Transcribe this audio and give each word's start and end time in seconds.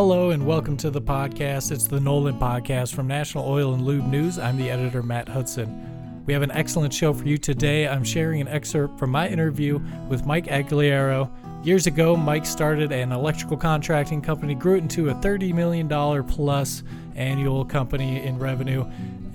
Hello 0.00 0.30
and 0.30 0.46
welcome 0.46 0.76
to 0.76 0.90
the 0.90 1.02
podcast. 1.02 1.72
It's 1.72 1.88
the 1.88 1.98
Nolan 1.98 2.38
Podcast 2.38 2.94
from 2.94 3.08
National 3.08 3.44
Oil 3.48 3.74
and 3.74 3.84
Lube 3.84 4.06
News. 4.06 4.38
I'm 4.38 4.56
the 4.56 4.70
editor, 4.70 5.02
Matt 5.02 5.28
Hudson. 5.28 6.22
We 6.24 6.32
have 6.32 6.42
an 6.42 6.52
excellent 6.52 6.94
show 6.94 7.12
for 7.12 7.26
you 7.26 7.36
today. 7.36 7.88
I'm 7.88 8.04
sharing 8.04 8.40
an 8.40 8.46
excerpt 8.46 8.96
from 8.96 9.10
my 9.10 9.28
interview 9.28 9.80
with 10.08 10.24
Mike 10.24 10.46
Agugliaro. 10.46 11.28
Years 11.66 11.88
ago, 11.88 12.14
Mike 12.14 12.46
started 12.46 12.92
an 12.92 13.10
electrical 13.10 13.56
contracting 13.56 14.22
company, 14.22 14.54
grew 14.54 14.76
it 14.76 14.82
into 14.82 15.08
a 15.08 15.14
$30 15.16 15.52
million 15.52 15.88
plus 16.28 16.84
annual 17.16 17.64
company 17.64 18.24
in 18.24 18.38
revenue. 18.38 18.88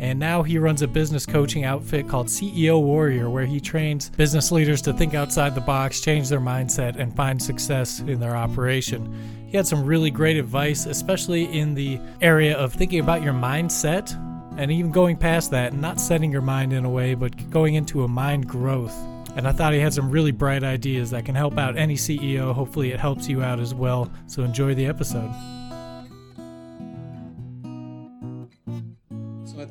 And 0.04 0.20
now 0.20 0.44
he 0.44 0.58
runs 0.58 0.82
a 0.82 0.88
business 0.88 1.26
coaching 1.26 1.64
outfit 1.64 2.10
called 2.10 2.28
CEO 2.28 2.84
Warrior, 2.84 3.30
where 3.30 3.46
he 3.46 3.62
trains 3.62 4.10
business 4.10 4.52
leaders 4.52 4.82
to 4.82 4.92
think 4.92 5.14
outside 5.14 5.56
the 5.56 5.62
box, 5.62 6.02
change 6.02 6.28
their 6.28 6.42
mindset, 6.42 6.98
and 6.98 7.16
find 7.16 7.42
success 7.42 8.02
in 8.02 8.20
their 8.20 8.36
operation. 8.36 9.48
He 9.48 9.56
had 9.56 9.66
some 9.66 9.86
really 9.86 10.12
great 10.12 10.36
advice, 10.36 10.88
especially 10.88 11.46
in 11.58 11.74
the 11.74 12.02
area 12.20 12.58
of 12.58 12.74
thinking 12.74 13.00
about 13.00 13.24
your 13.24 13.34
mindset 13.34 14.14
and 14.58 14.70
even 14.70 14.92
going 14.92 15.16
past 15.16 15.52
that, 15.52 15.72
not 15.72 16.02
setting 16.02 16.34
your 16.34 16.42
mind 16.42 16.74
in 16.74 16.84
a 16.84 16.90
way, 16.90 17.16
but 17.16 17.50
going 17.50 17.76
into 17.76 18.04
a 18.04 18.08
mind 18.10 18.46
growth. 18.46 18.94
And 19.38 19.48
I 19.48 19.54
thought 19.54 19.72
he 19.72 19.80
had 19.80 19.94
some 19.94 20.12
really 20.12 20.32
bright 20.32 20.66
ideas 20.66 21.12
that 21.12 21.24
can 21.24 21.34
help 21.34 21.58
out 21.58 21.78
any 21.78 21.96
CEO. 21.96 22.54
Hopefully, 22.54 22.92
it 22.92 23.00
helps 23.00 23.30
you 23.30 23.42
out 23.42 23.62
as 23.62 23.74
well. 23.74 24.12
So, 24.28 24.44
enjoy 24.44 24.76
the 24.76 24.86
episode. 24.86 25.32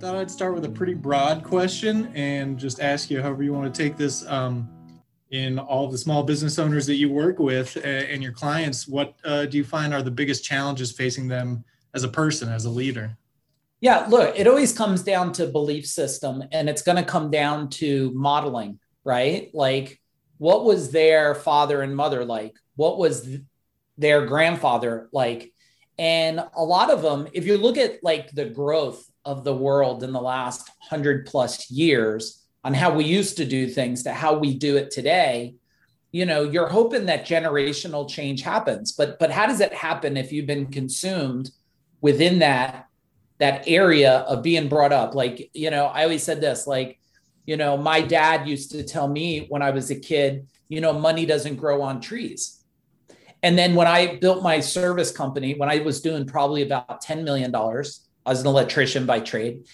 Thought 0.03 0.17
I'd 0.17 0.33
start 0.33 0.53
with 0.53 0.65
a 0.65 0.69
pretty 0.69 0.95
broad 0.95 1.45
question 1.45 2.11
and 2.17 2.59
just 2.59 2.81
ask 2.81 3.09
you, 3.09 3.23
however, 3.23 3.45
you 3.45 3.53
want 3.53 3.73
to 3.73 3.83
take 3.83 3.97
this. 3.97 4.27
Um, 4.27 4.69
in 5.31 5.59
all 5.59 5.89
the 5.89 5.97
small 5.97 6.23
business 6.23 6.59
owners 6.59 6.87
that 6.87 6.97
you 6.97 7.09
work 7.09 7.39
with 7.39 7.75
uh, 7.79 7.81
and 7.81 8.23
your 8.23 8.33
clients, 8.33 8.87
what 8.87 9.15
uh, 9.25 9.47
do 9.47 9.57
you 9.57 9.65
find 9.65 9.95
are 9.95 10.03
the 10.03 10.11
biggest 10.11 10.45
challenges 10.45 10.93
facing 10.93 11.27
them 11.27 11.65
as 11.95 12.05
a 12.05 12.09
person, 12.09 12.51
as 12.51 12.67
a 12.67 12.71
leader? 12.71 13.17
Yeah, 13.81 14.05
look, 14.11 14.39
it 14.39 14.47
always 14.47 14.75
comes 14.75 15.03
down 15.03 15.33
to 15.35 15.47
belief 15.47 15.87
system 15.87 16.45
and 16.53 16.69
it's 16.69 16.83
going 16.83 16.99
to 16.99 17.03
come 17.03 17.31
down 17.31 17.71
to 17.71 18.11
modeling, 18.15 18.79
right? 19.05 19.49
Like, 19.55 19.99
what 20.37 20.67
was 20.67 20.91
their 20.91 21.35
father 21.35 21.81
and 21.81 21.97
mother 21.97 22.27
like? 22.27 22.55
What 22.77 22.99
was 22.99 23.39
their 23.97 24.27
grandfather 24.27 25.09
like? 25.13 25.51
And 25.99 26.43
a 26.57 26.65
lot 26.65 26.91
of 26.91 27.03
them, 27.03 27.29
if 27.33 27.47
you 27.47 27.59
look 27.59 27.77
at 27.77 28.03
like 28.03 28.31
the 28.33 28.47
growth 28.47 29.05
of 29.25 29.45
the 29.45 29.55
world 29.55 30.03
in 30.03 30.13
the 30.13 30.21
last 30.21 30.71
hundred 30.81 31.27
plus 31.27 31.71
years, 31.71 32.39
on 32.65 32.75
how 32.75 32.95
we 32.95 33.05
used 33.05 33.37
to 33.37 33.45
do 33.45 33.67
things 33.67 34.05
to 34.05 34.13
how 34.13 34.39
we 34.39 34.55
do 34.55 34.77
it 34.77 34.93
today 34.93 35.57
you 36.13 36.27
know 36.27 36.43
you're 36.43 36.69
hoping 36.69 37.07
that 37.07 37.27
generational 37.27 38.09
change 38.09 38.43
happens. 38.43 38.93
But 38.93 39.19
but 39.19 39.31
how 39.31 39.47
does 39.47 39.61
it 39.61 39.73
happen 39.73 40.17
if 40.17 40.31
you've 40.31 40.47
been 40.47 40.67
consumed 40.67 41.51
within 42.01 42.39
that 42.41 42.87
that 43.39 43.65
area 43.67 44.19
of 44.19 44.43
being 44.43 44.69
brought 44.69 44.93
up? 44.93 45.15
Like 45.15 45.51
you 45.55 45.71
know 45.71 45.87
i 45.87 46.05
always 46.05 46.23
said 46.23 46.41
this 46.41 46.67
like 46.67 47.01
you 47.47 47.57
know 47.57 47.77
my 47.77 48.03
dad 48.03 48.47
used 48.47 48.71
to 48.73 48.85
tell 48.85 49.09
me 49.09 49.47
when 49.49 49.63
i 49.63 49.71
was 49.71 49.91
a 49.91 49.99
kid 49.99 50.47
you 50.69 50.81
know 50.81 50.93
money 50.93 51.27
doesn't 51.27 51.57
grow 51.57 51.83
on 51.83 52.01
trees 52.01 52.62
and 53.43 53.59
then 53.59 53.75
when 53.75 53.87
i 53.87 54.17
built 54.17 54.43
my 54.43 54.61
service 54.61 55.11
company 55.11 55.55
when 55.55 55.69
i 55.69 55.79
was 55.79 56.01
doing 56.01 56.27
probably 56.27 56.63
about 56.63 57.01
10 57.01 57.25
million 57.25 57.51
dollars 57.51 58.09
i 58.27 58.31
was 58.31 58.41
an 58.41 58.47
electrician 58.47 59.07
by 59.07 59.21
trade 59.21 59.65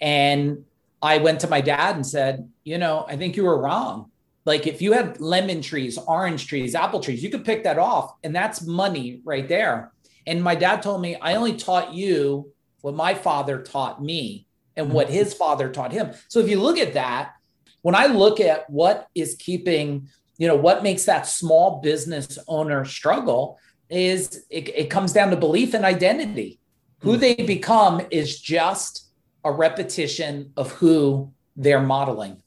and 0.00 0.64
I 1.02 1.18
went 1.18 1.40
to 1.40 1.48
my 1.48 1.60
dad 1.60 1.94
and 1.94 2.06
said, 2.06 2.48
you 2.64 2.78
know, 2.78 3.04
I 3.08 3.16
think 3.16 3.36
you 3.36 3.44
were 3.44 3.60
wrong. 3.60 4.10
Like 4.44 4.66
if 4.66 4.80
you 4.80 4.92
had 4.92 5.20
lemon 5.20 5.60
trees, 5.60 5.98
orange 5.98 6.46
trees, 6.46 6.74
apple 6.74 7.00
trees, 7.00 7.22
you 7.22 7.30
could 7.30 7.44
pick 7.44 7.64
that 7.64 7.78
off 7.78 8.14
and 8.24 8.34
that's 8.34 8.62
money 8.62 9.20
right 9.24 9.46
there. 9.46 9.92
And 10.26 10.42
my 10.42 10.54
dad 10.54 10.82
told 10.82 11.00
me, 11.00 11.16
I 11.16 11.34
only 11.34 11.54
taught 11.54 11.94
you 11.94 12.50
what 12.80 12.94
my 12.94 13.14
father 13.14 13.62
taught 13.62 14.02
me 14.02 14.46
and 14.76 14.86
mm-hmm. 14.86 14.94
what 14.94 15.10
his 15.10 15.34
father 15.34 15.70
taught 15.70 15.92
him. 15.92 16.12
So 16.28 16.40
if 16.40 16.48
you 16.48 16.60
look 16.60 16.78
at 16.78 16.94
that, 16.94 17.34
when 17.82 17.94
I 17.94 18.06
look 18.06 18.40
at 18.40 18.68
what 18.68 19.08
is 19.14 19.36
keeping, 19.38 20.08
you 20.38 20.46
know, 20.46 20.56
what 20.56 20.82
makes 20.82 21.04
that 21.04 21.26
small 21.26 21.80
business 21.80 22.38
owner 22.46 22.84
struggle 22.84 23.58
is 23.90 24.44
it, 24.50 24.68
it 24.68 24.90
comes 24.90 25.12
down 25.12 25.30
to 25.30 25.36
belief 25.36 25.74
and 25.74 25.84
identity. 25.84 26.60
Who 27.00 27.14
hmm. 27.14 27.20
they 27.20 27.34
become 27.34 28.00
is 28.10 28.40
just 28.40 29.08
a 29.44 29.52
repetition 29.52 30.52
of 30.56 30.72
who 30.72 31.32
they're 31.56 31.80
modeling. 31.80 32.42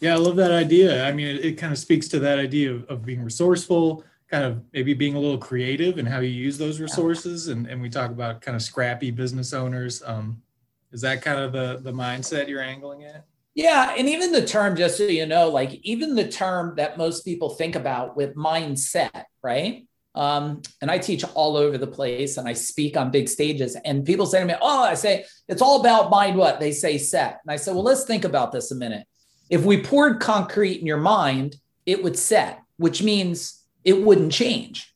Yeah, 0.00 0.14
I 0.14 0.16
love 0.16 0.36
that 0.36 0.50
idea. 0.50 1.06
I 1.06 1.12
mean, 1.12 1.28
it, 1.28 1.44
it 1.44 1.52
kind 1.52 1.72
of 1.72 1.78
speaks 1.78 2.08
to 2.08 2.18
that 2.20 2.38
idea 2.38 2.72
of, 2.72 2.84
of, 2.86 3.04
being 3.04 3.22
resourceful, 3.22 4.04
kind 4.28 4.44
of 4.44 4.60
maybe 4.72 4.94
being 4.94 5.14
a 5.14 5.20
little 5.20 5.38
creative 5.38 5.98
and 5.98 6.08
how 6.08 6.18
you 6.18 6.30
use 6.30 6.58
those 6.58 6.80
resources. 6.80 7.48
And, 7.48 7.68
and 7.68 7.80
we 7.80 7.88
talk 7.88 8.10
about 8.10 8.40
kind 8.40 8.56
of 8.56 8.62
scrappy 8.62 9.12
business 9.12 9.52
owners. 9.52 10.02
Um, 10.04 10.42
is 10.90 11.00
that 11.02 11.22
kind 11.22 11.38
of 11.38 11.52
the, 11.52 11.78
the 11.82 11.92
mindset 11.92 12.48
you're 12.48 12.62
angling 12.62 13.04
at? 13.04 13.26
Yeah. 13.54 13.94
And 13.96 14.08
even 14.08 14.32
the 14.32 14.46
term, 14.46 14.76
just 14.76 14.96
so 14.96 15.04
you 15.04 15.26
know, 15.26 15.50
like 15.50 15.74
even 15.82 16.14
the 16.14 16.28
term 16.28 16.74
that 16.76 16.96
most 16.96 17.24
people 17.24 17.50
think 17.50 17.76
about 17.76 18.16
with 18.16 18.34
mindset, 18.34 19.24
right? 19.42 19.86
Um, 20.14 20.62
and 20.80 20.90
I 20.90 20.98
teach 20.98 21.24
all 21.34 21.56
over 21.56 21.78
the 21.78 21.86
place 21.86 22.36
and 22.36 22.46
I 22.46 22.52
speak 22.52 22.96
on 22.96 23.10
big 23.10 23.28
stages. 23.28 23.76
And 23.84 24.04
people 24.04 24.26
say 24.26 24.40
to 24.40 24.46
me, 24.46 24.54
Oh, 24.60 24.82
I 24.82 24.94
say, 24.94 25.24
it's 25.48 25.62
all 25.62 25.80
about 25.80 26.10
mind 26.10 26.36
what? 26.36 26.60
They 26.60 26.72
say 26.72 26.98
set. 26.98 27.40
And 27.44 27.52
I 27.52 27.56
said, 27.56 27.74
Well, 27.74 27.84
let's 27.84 28.04
think 28.04 28.24
about 28.24 28.52
this 28.52 28.70
a 28.70 28.74
minute. 28.74 29.06
If 29.50 29.64
we 29.64 29.82
poured 29.82 30.20
concrete 30.20 30.80
in 30.80 30.86
your 30.86 30.98
mind, 30.98 31.56
it 31.84 32.02
would 32.02 32.18
set, 32.18 32.62
which 32.76 33.02
means 33.02 33.62
it 33.84 34.02
wouldn't 34.02 34.32
change. 34.32 34.94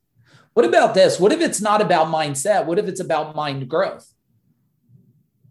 What 0.55 0.65
about 0.65 0.95
this? 0.95 1.21
What 1.21 1.33
if 1.33 1.41
it's 1.41 1.61
not 1.61 1.83
about 1.83 2.07
mindset? 2.07 2.65
What 2.65 2.79
if 2.79 2.89
it's 2.89 3.01
about 3.01 3.37
mind 3.37 3.69
growth? 3.69 4.11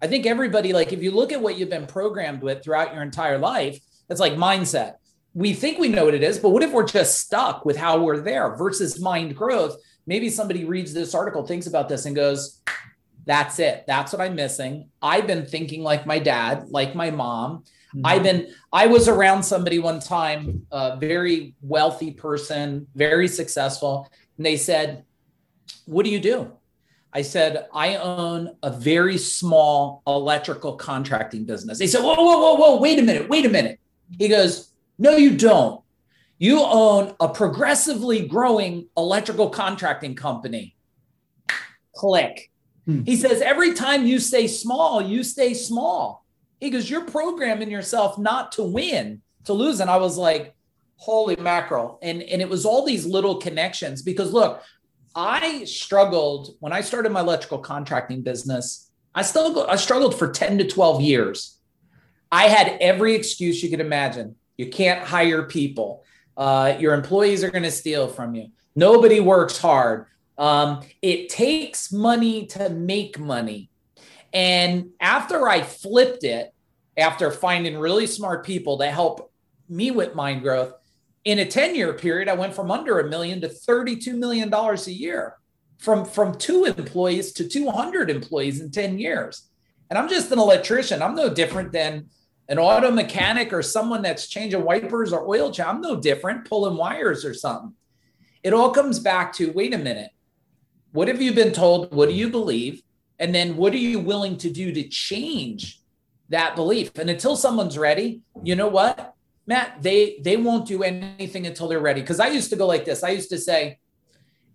I 0.05 0.07
think 0.07 0.25
everybody, 0.25 0.71
like, 0.71 0.93
if 0.93 1.01
you 1.01 1.11
look 1.11 1.31
at 1.31 1.41
what 1.41 1.57
you've 1.57 1.69
been 1.69 1.87
programmed 1.87 2.41
with 2.41 2.63
throughout 2.63 2.93
your 2.93 3.03
entire 3.03 3.37
life, 3.37 3.79
it's 4.09 4.19
like 4.19 4.33
mindset 4.33 4.95
we 5.35 5.53
think 5.53 5.77
we 5.77 5.89
know 5.89 6.05
what 6.05 6.13
it 6.13 6.23
is, 6.23 6.39
but 6.39 6.49
what 6.49 6.63
if 6.63 6.71
we're 6.71 6.87
just 6.87 7.19
stuck 7.19 7.65
with 7.65 7.75
how 7.75 7.99
we're 7.99 8.21
there 8.21 8.55
versus 8.55 8.99
mind 8.99 9.35
growth? 9.35 9.75
Maybe 10.07 10.29
somebody 10.29 10.63
reads 10.63 10.93
this 10.93 11.13
article, 11.13 11.45
thinks 11.45 11.67
about 11.67 11.89
this, 11.89 12.05
and 12.05 12.15
goes, 12.15 12.61
That's 13.25 13.59
it. 13.59 13.83
That's 13.85 14.13
what 14.13 14.21
I'm 14.21 14.35
missing. 14.35 14.89
I've 15.01 15.27
been 15.27 15.45
thinking 15.45 15.83
like 15.83 16.05
my 16.05 16.19
dad, 16.19 16.69
like 16.69 16.95
my 16.95 17.11
mom. 17.11 17.65
Mm-hmm. 17.93 18.01
I've 18.05 18.23
been, 18.23 18.47
I 18.71 18.87
was 18.87 19.09
around 19.09 19.43
somebody 19.43 19.77
one 19.77 19.99
time, 19.99 20.65
a 20.71 20.95
very 20.97 21.53
wealthy 21.61 22.11
person, 22.11 22.87
very 22.95 23.27
successful. 23.27 24.09
And 24.37 24.45
they 24.45 24.55
said, 24.55 25.03
What 25.85 26.05
do 26.05 26.11
you 26.11 26.21
do? 26.21 26.53
I 27.15 27.21
said, 27.21 27.67
I 27.73 27.95
own 27.95 28.57
a 28.61 28.69
very 28.69 29.17
small 29.17 30.03
electrical 30.05 30.75
contracting 30.75 31.45
business. 31.45 31.79
They 31.79 31.87
said, 31.87 32.03
Whoa, 32.03 32.13
whoa, 32.13 32.37
whoa, 32.37 32.55
whoa, 32.55 32.81
wait 32.81 32.99
a 32.99 33.01
minute, 33.01 33.29
wait 33.29 33.45
a 33.45 33.49
minute. 33.49 33.79
He 34.19 34.27
goes, 34.27 34.71
no, 34.97 35.15
you 35.15 35.37
don't. 35.37 35.81
You 36.37 36.61
own 36.61 37.15
a 37.19 37.29
progressively 37.29 38.27
growing 38.27 38.87
electrical 38.97 39.49
contracting 39.49 40.15
company. 40.15 40.75
Click. 41.95 42.51
Hmm. 42.85 43.03
He 43.03 43.15
says, 43.15 43.41
every 43.41 43.73
time 43.73 44.05
you 44.05 44.19
stay 44.19 44.47
small, 44.47 45.01
you 45.01 45.23
stay 45.23 45.53
small. 45.53 46.25
He 46.59 46.69
goes, 46.69 46.89
you're 46.89 47.05
programming 47.05 47.71
yourself 47.71 48.17
not 48.17 48.51
to 48.53 48.63
win, 48.63 49.21
to 49.45 49.53
lose. 49.53 49.79
And 49.79 49.89
I 49.89 49.97
was 49.97 50.17
like, 50.17 50.55
holy 50.97 51.35
mackerel. 51.37 51.99
And, 52.01 52.21
and 52.23 52.41
it 52.41 52.49
was 52.49 52.65
all 52.65 52.85
these 52.85 53.05
little 53.05 53.37
connections 53.37 54.01
because 54.01 54.33
look, 54.33 54.61
I 55.15 55.63
struggled 55.63 56.55
when 56.59 56.73
I 56.73 56.81
started 56.81 57.11
my 57.11 57.21
electrical 57.21 57.59
contracting 57.59 58.21
business. 58.21 58.91
I 59.13 59.21
still 59.21 59.65
I 59.69 59.77
struggled 59.77 60.17
for 60.19 60.29
10 60.29 60.57
to 60.57 60.67
12 60.67 61.01
years. 61.01 61.57
I 62.31 62.47
had 62.49 62.77
every 62.81 63.15
excuse 63.15 63.63
you 63.63 63.69
could 63.69 63.79
imagine. 63.79 64.35
You 64.57 64.69
can't 64.69 65.05
hire 65.07 65.43
people. 65.43 66.03
Uh, 66.35 66.75
your 66.79 66.93
employees 66.93 67.43
are 67.43 67.49
going 67.49 67.63
to 67.63 67.71
steal 67.71 68.09
from 68.09 68.35
you. 68.35 68.49
Nobody 68.75 69.21
works 69.21 69.57
hard. 69.57 70.07
Um, 70.37 70.81
it 71.01 71.29
takes 71.29 71.93
money 71.93 72.45
to 72.47 72.69
make 72.69 73.17
money. 73.17 73.69
And 74.33 74.89
after 74.99 75.47
I 75.47 75.61
flipped 75.61 76.25
it, 76.25 76.53
after 76.97 77.31
finding 77.31 77.77
really 77.77 78.07
smart 78.07 78.45
people 78.45 78.77
to 78.79 78.87
help 78.87 79.31
me 79.69 79.91
with 79.91 80.13
mind 80.13 80.41
growth, 80.41 80.73
in 81.25 81.39
a 81.39 81.45
10 81.45 81.75
year 81.75 81.93
period, 81.93 82.29
I 82.29 82.35
went 82.35 82.53
from 82.53 82.71
under 82.71 82.99
a 82.99 83.09
million 83.09 83.41
to 83.41 83.49
$32 83.49 84.15
million 84.15 84.53
a 84.53 84.91
year, 84.91 85.35
from, 85.79 86.05
from 86.05 86.37
two 86.37 86.65
employees 86.65 87.33
to 87.33 87.47
200 87.49 88.09
employees 88.09 88.61
in 88.61 88.71
10 88.71 88.99
years. 88.99 89.49
And 89.89 89.99
I'm 89.99 90.07
just 90.07 90.31
an 90.31 90.39
electrician. 90.39 91.01
I'm 91.01 91.15
no 91.15 91.33
different 91.33 91.71
than 91.71 92.07
an 92.47 92.59
auto 92.59 92.91
mechanic 92.91 93.51
or 93.51 93.63
someone 93.63 94.03
that's 94.03 94.27
changing 94.27 94.63
wipers 94.63 95.11
or 95.11 95.27
oil 95.27 95.51
I'm 95.59 95.81
no 95.81 95.99
different, 95.99 96.47
pulling 96.47 96.77
wires 96.77 97.25
or 97.25 97.33
something. 97.33 97.73
It 98.43 98.53
all 98.53 98.69
comes 98.69 98.99
back 98.99 99.33
to 99.33 99.51
wait 99.51 99.73
a 99.73 99.79
minute. 99.79 100.11
What 100.91 101.07
have 101.07 101.21
you 101.21 101.33
been 101.33 101.51
told? 101.51 101.93
What 101.93 102.09
do 102.09 102.15
you 102.15 102.29
believe? 102.29 102.83
And 103.17 103.33
then 103.33 103.57
what 103.57 103.73
are 103.73 103.77
you 103.77 103.99
willing 103.99 104.37
to 104.37 104.51
do 104.51 104.71
to 104.71 104.87
change 104.87 105.81
that 106.29 106.55
belief? 106.55 106.91
And 106.95 107.09
until 107.09 107.35
someone's 107.35 107.77
ready, 107.77 108.21
you 108.43 108.55
know 108.55 108.67
what, 108.67 109.14
Matt, 109.47 109.81
they 109.81 110.19
they 110.21 110.37
won't 110.37 110.67
do 110.67 110.83
anything 110.83 111.45
until 111.45 111.67
they're 111.67 111.79
ready. 111.79 112.01
Because 112.01 112.19
I 112.19 112.27
used 112.27 112.49
to 112.49 112.55
go 112.55 112.65
like 112.65 112.85
this. 112.85 113.03
I 113.03 113.09
used 113.09 113.29
to 113.29 113.37
say, 113.37 113.79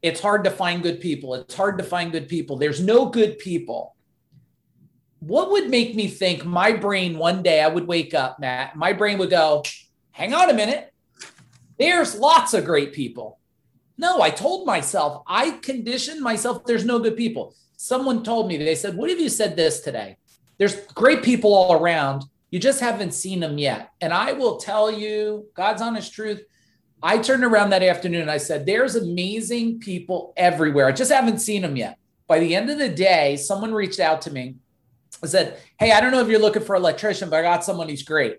it's 0.02 0.20
hard 0.20 0.44
to 0.44 0.50
find 0.50 0.82
good 0.82 1.00
people. 1.00 1.34
It's 1.34 1.54
hard 1.54 1.78
to 1.78 1.84
find 1.84 2.10
good 2.10 2.28
people. 2.28 2.56
There's 2.56 2.80
no 2.80 3.06
good 3.06 3.38
people. 3.38 3.94
What 5.20 5.50
would 5.50 5.68
make 5.68 5.94
me 5.94 6.08
think 6.08 6.44
my 6.46 6.72
brain 6.72 7.18
one 7.18 7.42
day 7.42 7.60
I 7.62 7.68
would 7.68 7.86
wake 7.86 8.14
up, 8.14 8.40
Matt, 8.40 8.74
my 8.74 8.94
brain 8.94 9.18
would 9.18 9.28
go, 9.28 9.62
hang 10.12 10.32
on 10.32 10.48
a 10.48 10.54
minute. 10.54 10.92
There's 11.78 12.14
lots 12.14 12.54
of 12.54 12.64
great 12.64 12.92
people. 12.92 13.38
No, 13.98 14.22
I 14.22 14.30
told 14.30 14.66
myself, 14.66 15.22
I 15.26 15.50
conditioned 15.62 16.22
myself, 16.22 16.64
there's 16.64 16.86
no 16.86 16.98
good 16.98 17.18
people. 17.18 17.54
Someone 17.76 18.22
told 18.22 18.48
me, 18.48 18.56
they 18.56 18.74
said, 18.74 18.96
What 18.96 19.10
have 19.10 19.20
you 19.20 19.28
said 19.28 19.56
this 19.56 19.80
today? 19.80 20.16
There's 20.58 20.76
great 20.94 21.22
people 21.22 21.54
all 21.54 21.72
around. 21.74 22.24
You 22.50 22.58
just 22.58 22.80
haven't 22.80 23.14
seen 23.14 23.40
them 23.40 23.58
yet. 23.58 23.90
And 24.00 24.12
I 24.12 24.32
will 24.32 24.56
tell 24.56 24.90
you, 24.90 25.46
God's 25.54 25.82
honest 25.82 26.12
truth, 26.12 26.42
I 27.02 27.18
turned 27.18 27.44
around 27.44 27.70
that 27.70 27.82
afternoon 27.82 28.22
and 28.22 28.30
I 28.30 28.38
said, 28.38 28.66
There's 28.66 28.96
amazing 28.96 29.80
people 29.80 30.32
everywhere. 30.36 30.86
I 30.86 30.92
just 30.92 31.12
haven't 31.12 31.38
seen 31.38 31.62
them 31.62 31.76
yet. 31.76 31.96
By 32.26 32.40
the 32.40 32.54
end 32.54 32.70
of 32.70 32.78
the 32.78 32.88
day, 32.88 33.36
someone 33.36 33.72
reached 33.72 34.00
out 34.00 34.22
to 34.22 34.30
me 34.30 34.56
and 35.22 35.30
said, 35.30 35.58
Hey, 35.78 35.92
I 35.92 36.00
don't 36.00 36.12
know 36.12 36.20
if 36.20 36.28
you're 36.28 36.40
looking 36.40 36.62
for 36.62 36.74
an 36.74 36.82
electrician, 36.82 37.30
but 37.30 37.38
I 37.38 37.42
got 37.42 37.64
someone 37.64 37.88
who's 37.88 38.02
great. 38.02 38.38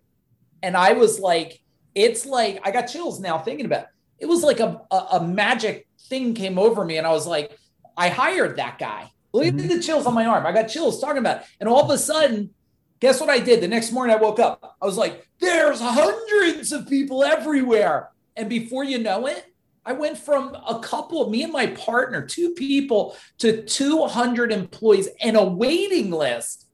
And 0.61 0.77
I 0.77 0.93
was 0.93 1.19
like, 1.19 1.59
It's 1.95 2.25
like, 2.25 2.59
I 2.63 2.71
got 2.71 2.83
chills 2.83 3.19
now 3.19 3.39
thinking 3.39 3.65
about 3.65 3.83
it. 3.83 3.89
It 4.19 4.25
was 4.27 4.43
like 4.43 4.59
a, 4.59 4.81
a, 4.91 4.95
a 5.13 5.27
magic 5.27 5.87
thing 6.07 6.33
came 6.33 6.59
over 6.59 6.85
me. 6.85 6.97
And 6.97 7.07
I 7.07 7.11
was 7.11 7.25
like, 7.25 7.57
I 7.97 8.09
hired 8.09 8.57
that 8.57 8.77
guy. 8.77 9.09
Look 9.33 9.45
at 9.45 9.55
mm-hmm. 9.55 9.67
the 9.67 9.81
chills 9.81 10.05
on 10.05 10.13
my 10.13 10.25
arm. 10.25 10.45
I 10.45 10.51
got 10.51 10.67
chills 10.67 10.99
talking 10.99 11.19
about 11.19 11.37
it. 11.37 11.43
And 11.59 11.69
all 11.69 11.83
of 11.83 11.89
a 11.89 11.97
sudden, 11.97 12.51
guess 13.01 13.19
what 13.19 13.29
I 13.29 13.39
did? 13.39 13.59
The 13.59 13.67
next 13.67 13.91
morning 13.91 14.15
I 14.15 14.19
woke 14.19 14.39
up. 14.39 14.77
I 14.81 14.85
was 14.85 14.97
like, 14.97 15.27
there's 15.39 15.81
hundreds 15.81 16.71
of 16.71 16.87
people 16.87 17.23
everywhere. 17.23 18.11
And 18.37 18.47
before 18.47 18.85
you 18.85 18.99
know 18.99 19.27
it, 19.27 19.45
I 19.83 19.93
went 19.93 20.17
from 20.17 20.55
a 20.55 20.79
couple, 20.79 21.27
me 21.29 21.43
and 21.43 21.51
my 21.51 21.67
partner, 21.67 22.25
two 22.25 22.51
people, 22.51 23.17
to 23.39 23.63
200 23.63 24.51
employees 24.51 25.09
and 25.19 25.35
a 25.35 25.43
waiting 25.43 26.11
list 26.11 26.67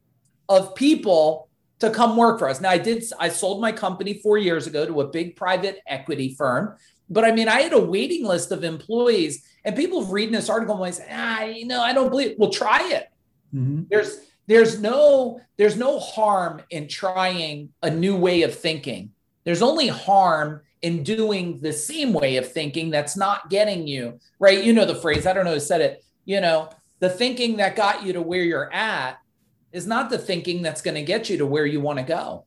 of 0.50 0.76
people 0.76 1.48
to 1.80 1.90
come 1.90 2.18
work 2.18 2.40
for 2.40 2.50
us. 2.50 2.60
Now, 2.60 2.72
I 2.72 2.78
did, 2.78 3.04
I 3.18 3.30
sold 3.30 3.62
my 3.62 3.72
company 3.72 4.16
four 4.16 4.38
years 4.38 4.68
ago 4.68 4.86
to 4.86 5.02
a 5.02 5.08
big 5.08 5.38
private 5.38 5.80
equity 5.88 6.36
firm. 6.36 6.76
But 7.10 7.24
I 7.24 7.32
mean, 7.32 7.48
I 7.48 7.62
had 7.62 7.72
a 7.72 7.80
waiting 7.80 8.26
list 8.26 8.52
of 8.52 8.66
employees, 8.66 9.46
and 9.64 9.76
people 9.76 10.04
reading 10.04 10.34
this 10.34 10.50
article 10.50 10.84
and 10.84 10.94
say, 10.94 11.08
ah, 11.10 11.44
you 11.44 11.66
know, 11.66 11.82
I 11.82 11.94
don't 11.94 12.10
believe. 12.10 12.36
Well, 12.38 12.50
try 12.50 12.92
it. 12.92 13.10
Mm-hmm. 13.54 13.84
There's 13.90 14.20
there's 14.48 14.80
no 14.80 15.42
there's 15.58 15.78
no 15.78 16.00
harm 16.00 16.62
in 16.70 16.88
trying 16.88 17.70
a 17.84 17.90
new 17.90 18.16
way 18.16 18.44
of 18.44 18.58
thinking. 18.58 19.12
There's 19.44 19.62
only 19.62 19.88
harm 19.88 20.62
in 20.82 21.04
doing 21.04 21.60
the 21.62 21.74
same 21.74 22.14
way 22.14 22.38
of 22.38 22.52
thinking 22.52 22.90
that's 22.90 23.18
not 23.18 23.50
getting 23.50 23.88
you 23.88 24.20
right. 24.40 24.64
You 24.64 24.74
know 24.74 24.86
the 24.86 24.96
phrase, 24.96 25.26
I 25.26 25.34
don't 25.34 25.46
know 25.46 25.54
who 25.54 25.60
said 25.60 25.82
it, 25.82 26.04
you 26.26 26.42
know, 26.42 26.70
the 27.00 27.10
thinking 27.10 27.58
that 27.58 27.76
got 27.76 28.04
you 28.04 28.14
to 28.14 28.22
where 28.22 28.44
you're 28.44 28.72
at 28.74 29.20
is 29.72 29.86
not 29.86 30.10
the 30.10 30.18
thinking 30.18 30.62
that's 30.62 30.82
going 30.82 30.96
to 30.96 31.04
get 31.04 31.30
you 31.30 31.38
to 31.38 31.46
where 31.46 31.66
you 31.66 31.82
want 31.82 32.00
to 32.00 32.06
go. 32.06 32.46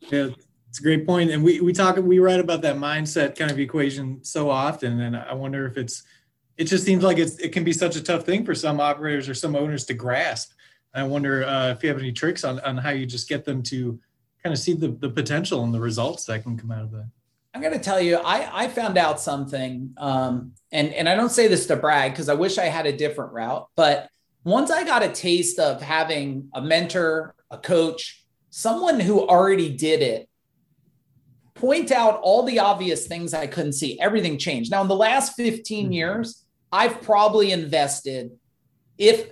Yeah, 0.00 0.28
it's 0.68 0.80
a 0.80 0.82
great 0.82 1.06
point. 1.06 1.30
And 1.30 1.44
we, 1.44 1.60
we 1.60 1.72
talk, 1.72 1.96
we 1.96 2.18
write 2.18 2.40
about 2.40 2.62
that 2.62 2.76
mindset 2.76 3.36
kind 3.36 3.50
of 3.50 3.58
equation 3.58 4.24
so 4.24 4.50
often. 4.50 5.00
And 5.00 5.16
I 5.16 5.32
wonder 5.34 5.66
if 5.66 5.76
it's, 5.76 6.02
it 6.56 6.64
just 6.64 6.84
seems 6.84 7.02
like 7.02 7.18
it's, 7.18 7.36
it 7.38 7.52
can 7.52 7.64
be 7.64 7.72
such 7.72 7.96
a 7.96 8.02
tough 8.02 8.24
thing 8.24 8.44
for 8.44 8.54
some 8.54 8.80
operators 8.80 9.28
or 9.28 9.34
some 9.34 9.56
owners 9.56 9.84
to 9.86 9.94
grasp. 9.94 10.52
I 10.94 11.02
wonder 11.02 11.44
uh, 11.44 11.70
if 11.70 11.82
you 11.82 11.88
have 11.88 11.98
any 11.98 12.12
tricks 12.12 12.44
on, 12.44 12.60
on 12.60 12.76
how 12.76 12.90
you 12.90 13.06
just 13.06 13.28
get 13.28 13.44
them 13.44 13.62
to 13.64 13.98
kind 14.42 14.52
of 14.52 14.58
see 14.58 14.74
the, 14.74 14.88
the 14.88 15.10
potential 15.10 15.64
and 15.64 15.74
the 15.74 15.80
results 15.80 16.24
that 16.26 16.42
can 16.44 16.56
come 16.56 16.70
out 16.70 16.82
of 16.82 16.92
that. 16.92 17.08
I'm 17.54 17.60
going 17.60 17.72
to 17.72 17.80
tell 17.80 18.00
you, 18.00 18.16
I, 18.16 18.64
I 18.64 18.68
found 18.68 18.98
out 18.98 19.20
something, 19.20 19.94
um, 19.96 20.52
and, 20.72 20.92
and 20.92 21.08
I 21.08 21.14
don't 21.14 21.30
say 21.30 21.48
this 21.48 21.66
to 21.66 21.76
brag 21.76 22.12
because 22.12 22.28
I 22.28 22.34
wish 22.34 22.58
I 22.58 22.64
had 22.64 22.86
a 22.86 22.96
different 22.96 23.32
route. 23.32 23.68
But 23.76 24.08
once 24.44 24.70
I 24.70 24.84
got 24.84 25.02
a 25.02 25.08
taste 25.08 25.58
of 25.58 25.80
having 25.80 26.48
a 26.52 26.60
mentor, 26.60 27.34
a 27.50 27.58
coach, 27.58 28.24
someone 28.50 29.00
who 29.00 29.26
already 29.26 29.70
did 29.70 30.02
it, 30.02 30.28
point 31.54 31.92
out 31.92 32.20
all 32.22 32.42
the 32.42 32.58
obvious 32.58 33.06
things 33.06 33.32
I 33.32 33.46
couldn't 33.46 33.72
see, 33.72 33.98
everything 34.00 34.36
changed. 34.36 34.70
Now, 34.70 34.82
in 34.82 34.88
the 34.88 34.96
last 34.96 35.34
15 35.34 35.84
mm-hmm. 35.84 35.92
years, 35.92 36.43
I've 36.74 37.02
probably 37.02 37.52
invested, 37.52 38.32
if 38.98 39.28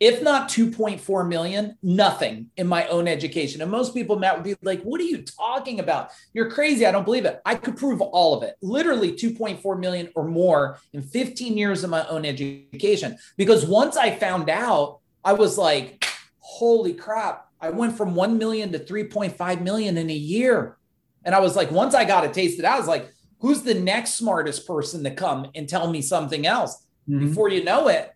if 0.00 0.22
not 0.22 0.48
2.4 0.48 1.28
million, 1.28 1.76
nothing 1.82 2.48
in 2.56 2.66
my 2.66 2.86
own 2.86 3.06
education. 3.06 3.60
And 3.60 3.70
most 3.70 3.92
people, 3.92 4.18
Matt, 4.18 4.34
would 4.34 4.44
be 4.44 4.56
like, 4.62 4.80
What 4.80 4.98
are 4.98 5.04
you 5.04 5.22
talking 5.22 5.78
about? 5.78 6.10
You're 6.32 6.50
crazy. 6.50 6.86
I 6.86 6.90
don't 6.90 7.04
believe 7.04 7.26
it. 7.26 7.42
I 7.44 7.54
could 7.54 7.76
prove 7.76 8.00
all 8.00 8.34
of 8.34 8.42
it, 8.42 8.56
literally 8.62 9.12
2.4 9.12 9.78
million 9.78 10.08
or 10.14 10.24
more 10.24 10.78
in 10.94 11.02
15 11.02 11.58
years 11.58 11.84
of 11.84 11.90
my 11.90 12.06
own 12.06 12.24
education. 12.24 13.18
Because 13.36 13.66
once 13.66 13.98
I 13.98 14.16
found 14.16 14.48
out, 14.48 15.00
I 15.22 15.34
was 15.34 15.58
like, 15.58 16.06
Holy 16.38 16.94
crap. 16.94 17.46
I 17.60 17.68
went 17.68 17.94
from 17.94 18.14
1 18.14 18.38
million 18.38 18.72
to 18.72 18.78
3.5 18.78 19.60
million 19.60 19.98
in 19.98 20.08
a 20.08 20.14
year. 20.14 20.78
And 21.26 21.34
I 21.34 21.40
was 21.40 21.56
like, 21.56 21.70
once 21.70 21.94
I 21.94 22.06
got 22.06 22.24
a 22.24 22.30
taste 22.30 22.58
of 22.58 22.62
that, 22.62 22.76
I 22.76 22.78
was 22.78 22.88
like, 22.88 23.10
Who's 23.40 23.62
the 23.62 23.74
next 23.74 24.14
smartest 24.14 24.66
person 24.66 25.02
to 25.04 25.10
come 25.10 25.50
and 25.54 25.68
tell 25.68 25.90
me 25.90 26.02
something 26.02 26.46
else? 26.46 26.86
Mm-hmm. 27.08 27.28
Before 27.28 27.48
you 27.48 27.64
know 27.64 27.88
it, 27.88 28.14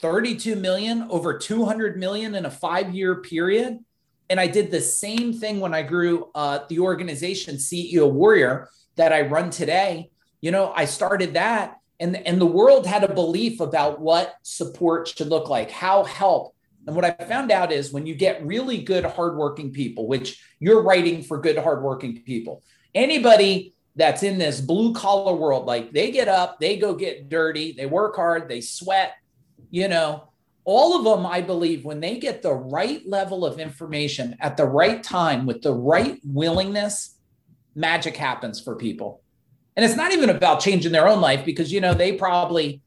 32 0.00 0.56
million, 0.56 1.06
over 1.10 1.38
200 1.38 1.98
million 1.98 2.34
in 2.34 2.46
a 2.46 2.50
five 2.50 2.94
year 2.94 3.16
period. 3.16 3.78
And 4.28 4.40
I 4.40 4.46
did 4.46 4.70
the 4.70 4.80
same 4.80 5.32
thing 5.32 5.60
when 5.60 5.72
I 5.74 5.82
grew 5.82 6.30
uh, 6.34 6.60
the 6.68 6.80
organization 6.80 7.56
CEO 7.56 8.10
Warrior 8.10 8.68
that 8.96 9.12
I 9.12 9.22
run 9.22 9.50
today. 9.50 10.10
You 10.40 10.50
know, 10.50 10.72
I 10.74 10.84
started 10.84 11.34
that, 11.34 11.78
and, 12.00 12.16
and 12.26 12.40
the 12.40 12.46
world 12.46 12.86
had 12.86 13.04
a 13.04 13.14
belief 13.14 13.60
about 13.60 14.00
what 14.00 14.34
support 14.42 15.08
should 15.08 15.28
look 15.28 15.48
like, 15.48 15.70
how 15.70 16.04
help. 16.04 16.54
And 16.86 16.94
what 16.94 17.04
I 17.04 17.12
found 17.12 17.50
out 17.50 17.72
is 17.72 17.92
when 17.92 18.06
you 18.06 18.14
get 18.14 18.44
really 18.44 18.82
good, 18.82 19.04
hardworking 19.04 19.72
people, 19.72 20.06
which 20.06 20.42
you're 20.60 20.82
writing 20.82 21.22
for 21.22 21.40
good, 21.40 21.58
hardworking 21.58 22.22
people, 22.22 22.62
anybody 22.94 23.74
that's 23.96 24.22
in 24.22 24.38
this 24.38 24.60
blue 24.60 24.92
collar 24.92 25.34
world, 25.34 25.66
like 25.66 25.92
they 25.92 26.10
get 26.10 26.28
up, 26.28 26.60
they 26.60 26.76
go 26.76 26.94
get 26.94 27.28
dirty, 27.28 27.72
they 27.72 27.86
work 27.86 28.14
hard, 28.14 28.48
they 28.48 28.60
sweat, 28.60 29.14
you 29.70 29.88
know, 29.88 30.28
all 30.64 30.98
of 30.98 31.04
them, 31.04 31.24
I 31.24 31.40
believe, 31.40 31.84
when 31.84 32.00
they 32.00 32.18
get 32.18 32.42
the 32.42 32.52
right 32.52 33.06
level 33.08 33.46
of 33.46 33.60
information 33.60 34.36
at 34.40 34.56
the 34.56 34.64
right 34.64 35.02
time 35.02 35.46
with 35.46 35.62
the 35.62 35.72
right 35.72 36.20
willingness, 36.24 37.16
magic 37.74 38.16
happens 38.16 38.60
for 38.60 38.74
people. 38.74 39.22
And 39.76 39.84
it's 39.84 39.94
not 39.94 40.12
even 40.12 40.28
about 40.28 40.60
changing 40.60 40.92
their 40.92 41.08
own 41.08 41.20
life 41.20 41.44
because, 41.44 41.72
you 41.72 41.80
know, 41.80 41.94
they 41.94 42.12
probably, 42.12 42.82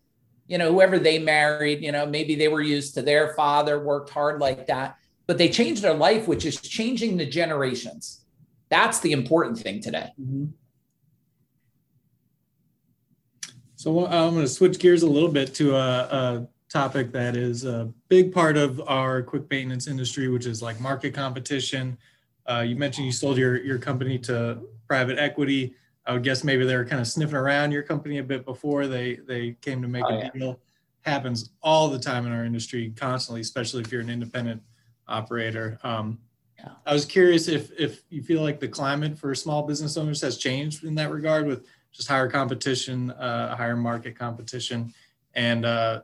you 0.48 0.58
know, 0.58 0.74
whoever 0.74 1.00
they 1.00 1.20
married, 1.20 1.82
you 1.82 1.92
know, 1.92 2.06
maybe 2.06 2.36
they 2.36 2.50
were 2.50 2.62
used 2.62 2.96
to 2.96 3.01
their 3.01 3.34
father 3.34 3.80
worked 3.80 4.10
hard 4.10 4.42
like 4.42 4.68
that, 4.68 4.98
but 5.25 5.38
they 5.38 5.48
changed 5.48 5.82
their 5.82 5.94
life, 5.94 6.28
which 6.28 6.46
is 6.46 6.60
changing 6.60 7.16
the 7.16 7.25
generations. 7.25 8.25
That's 8.70 9.00
the 9.00 9.13
important 9.13 9.58
thing 9.58 9.82
today. 9.82 10.12
Mm-hmm. 10.20 10.48
So 13.79 14.05
I'm 14.07 14.33
going 14.33 14.43
to 14.43 14.48
switch 14.50 14.77
gears 14.77 15.03
a 15.03 15.09
little 15.09 15.31
bit 15.31 15.55
to 15.55 15.74
a, 15.74 16.00
a 16.01 16.48
topic 16.67 17.13
that 17.13 17.38
is 17.38 17.63
a 17.63 17.89
big 18.09 18.33
part 18.33 18.57
of 18.57 18.81
our 18.89 19.21
quick 19.21 19.50
maintenance 19.50 19.88
industry, 19.88 20.27
which 20.27 20.45
is 20.48 20.62
like 20.62 20.81
market 20.81 21.13
competition. 21.13 21.98
Uh, 22.45 22.59
you 22.59 22.75
mentioned 22.75 23.05
you 23.05 23.13
sold 23.13 23.38
your, 23.38 23.55
your 23.63 23.77
company 23.77 24.19
to 24.19 24.57
private 24.86 25.17
equity. 25.17 25.75
I 26.05 26.12
would 26.12 26.24
guess 26.24 26.43
maybe 26.43 26.65
they 26.65 26.75
were 26.75 26.83
kind 26.83 27.00
of 27.00 27.07
sniffing 27.07 27.38
around 27.38 27.71
your 27.71 27.83
company 27.83 28.17
a 28.17 28.24
bit 28.24 28.43
before 28.43 28.86
they, 28.86 29.15
they 29.15 29.55
came 29.62 29.81
to 29.81 29.88
make 29.88 30.03
oh, 30.03 30.09
a 30.09 30.17
yeah. 30.17 30.29
deal. 30.31 30.59
Happens 31.03 31.51
all 31.63 31.88
the 31.88 32.00
time 32.00 32.25
in 32.25 32.33
our 32.33 32.43
industry, 32.43 32.91
constantly, 32.98 33.39
especially 33.39 33.79
if 33.79 33.93
you're 33.93 34.01
an 34.01 34.09
independent 34.09 34.62
operator. 35.07 35.79
Um, 35.83 36.19
yeah. 36.57 36.71
I 36.86 36.91
was 36.91 37.05
curious 37.05 37.48
if 37.48 37.71
if 37.79 38.03
you 38.09 38.21
feel 38.21 38.41
like 38.41 38.59
the 38.59 38.67
climate 38.67 39.17
for 39.17 39.33
small 39.33 39.63
business 39.63 39.95
owners 39.95 40.19
has 40.19 40.38
changed 40.38 40.83
in 40.83 40.95
that 40.95 41.09
regard, 41.09 41.48
with 41.48 41.65
just 41.93 42.08
higher 42.08 42.29
competition, 42.29 43.12
uh, 43.12 43.55
higher 43.55 43.75
market 43.75 44.17
competition, 44.17 44.93
and 45.34 45.65
uh, 45.65 46.01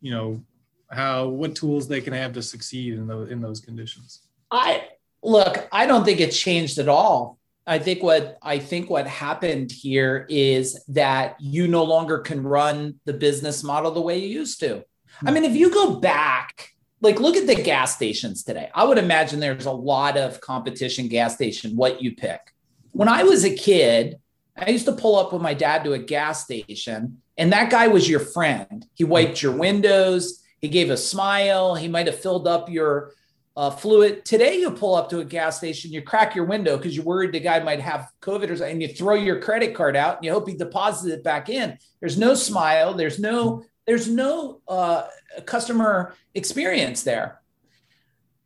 you 0.00 0.10
know 0.10 0.42
how 0.90 1.28
what 1.28 1.54
tools 1.54 1.88
they 1.88 2.00
can 2.00 2.12
have 2.12 2.32
to 2.32 2.42
succeed 2.42 2.94
in 2.94 3.06
those 3.06 3.30
in 3.30 3.40
those 3.40 3.60
conditions. 3.60 4.22
I 4.50 4.88
look 5.22 5.68
i 5.72 5.84
don't 5.86 6.04
think 6.04 6.20
it 6.20 6.30
changed 6.30 6.78
at 6.78 6.88
all. 6.88 7.38
I 7.66 7.78
think 7.78 8.02
what 8.02 8.38
i 8.42 8.58
think 8.58 8.88
what 8.88 9.06
happened 9.06 9.70
here 9.70 10.26
is 10.28 10.82
that 10.88 11.36
you 11.40 11.68
no 11.68 11.84
longer 11.84 12.18
can 12.18 12.42
run 12.42 12.98
the 13.04 13.12
business 13.12 13.62
model 13.62 13.90
the 13.90 14.00
way 14.00 14.18
you 14.18 14.28
used 14.28 14.60
to. 14.60 14.84
I 15.24 15.30
mean 15.30 15.44
if 15.44 15.56
you 15.56 15.70
go 15.70 15.96
back 15.96 16.70
like 17.00 17.20
look 17.20 17.36
at 17.36 17.46
the 17.46 17.54
gas 17.54 17.94
stations 17.94 18.42
today. 18.42 18.70
I 18.74 18.84
would 18.84 18.98
imagine 18.98 19.38
there's 19.38 19.66
a 19.66 19.72
lot 19.72 20.16
of 20.16 20.40
competition 20.40 21.06
gas 21.08 21.34
station 21.34 21.76
what 21.76 22.02
you 22.02 22.14
pick. 22.14 22.54
When 22.92 23.08
i 23.08 23.22
was 23.22 23.44
a 23.44 23.54
kid 23.54 24.18
i 24.60 24.70
used 24.70 24.86
to 24.86 24.92
pull 24.92 25.16
up 25.16 25.32
with 25.32 25.42
my 25.42 25.54
dad 25.54 25.84
to 25.84 25.92
a 25.92 25.98
gas 25.98 26.44
station 26.44 27.20
and 27.38 27.52
that 27.52 27.70
guy 27.70 27.86
was 27.86 28.08
your 28.08 28.20
friend. 28.20 28.84
He 28.94 29.04
wiped 29.04 29.40
your 29.40 29.52
windows. 29.52 30.42
He 30.60 30.68
gave 30.68 30.90
a 30.90 30.96
smile. 30.96 31.76
He 31.76 31.86
might 31.86 32.08
have 32.08 32.20
filled 32.20 32.48
up 32.48 32.68
your 32.68 33.12
uh, 33.56 33.70
fluid. 33.70 34.24
Today, 34.24 34.60
you 34.60 34.72
pull 34.72 34.96
up 34.96 35.08
to 35.10 35.20
a 35.20 35.24
gas 35.24 35.58
station, 35.58 35.92
you 35.92 36.02
crack 36.02 36.34
your 36.34 36.44
window 36.44 36.76
because 36.76 36.94
you're 36.94 37.04
worried 37.04 37.32
the 37.32 37.40
guy 37.40 37.60
might 37.60 37.80
have 37.80 38.10
COVID 38.20 38.50
or 38.50 38.56
something, 38.56 38.72
and 38.72 38.82
you 38.82 38.88
throw 38.88 39.14
your 39.14 39.40
credit 39.40 39.74
card 39.74 39.96
out 39.96 40.16
and 40.16 40.24
you 40.24 40.32
hope 40.32 40.48
he 40.48 40.56
deposits 40.56 41.12
it 41.12 41.24
back 41.24 41.48
in. 41.48 41.78
There's 42.00 42.18
no 42.18 42.34
smile. 42.34 42.92
There's 42.94 43.18
no 43.18 43.64
there's 43.86 44.08
no 44.08 44.60
uh, 44.68 45.06
customer 45.46 46.14
experience 46.34 47.04
there. 47.04 47.40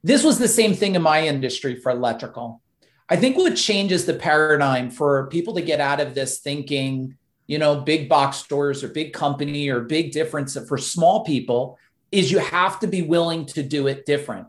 This 0.04 0.22
was 0.22 0.38
the 0.38 0.48
same 0.48 0.74
thing 0.74 0.94
in 0.94 1.02
my 1.02 1.26
industry 1.26 1.76
for 1.76 1.90
electrical. 1.90 2.62
I 3.12 3.16
think 3.16 3.36
what 3.36 3.56
changes 3.56 4.06
the 4.06 4.14
paradigm 4.14 4.88
for 4.90 5.26
people 5.26 5.52
to 5.56 5.60
get 5.60 5.80
out 5.80 6.00
of 6.00 6.14
this 6.14 6.38
thinking, 6.38 7.18
you 7.46 7.58
know, 7.58 7.78
big 7.78 8.08
box 8.08 8.38
stores 8.38 8.82
or 8.82 8.88
big 8.88 9.12
company 9.12 9.68
or 9.68 9.80
big 9.80 10.12
difference 10.12 10.56
for 10.66 10.78
small 10.78 11.22
people 11.22 11.78
is 12.10 12.32
you 12.32 12.38
have 12.38 12.80
to 12.80 12.86
be 12.86 13.02
willing 13.02 13.44
to 13.44 13.62
do 13.62 13.86
it 13.86 14.06
different. 14.06 14.46